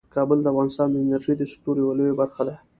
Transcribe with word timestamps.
کابل 0.15 0.37
د 0.41 0.45
افغانستان 0.53 0.87
د 0.91 0.95
انرژۍ 1.03 1.33
د 1.37 1.43
سکتور 1.51 1.75
یوه 1.81 1.93
لویه 1.99 2.15
برخه 2.21 2.41
ده. 2.47 2.55